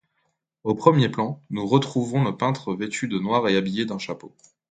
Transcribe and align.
Au 0.63 0.73
premier 0.73 1.09
plan, 1.09 1.43
nous 1.51 1.67
retrouvons 1.67 2.23
le 2.23 2.35
peintre 2.35 2.73
vêtu 2.73 3.07
de 3.07 3.19
noir 3.19 3.47
et 3.47 3.55
habillé 3.55 3.85
d’un 3.85 3.99
chapeau. 3.99 4.31